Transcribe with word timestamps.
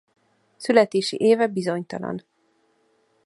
Születési 0.57 1.15
éve 1.19 1.47
bizonytalan. 1.47 2.25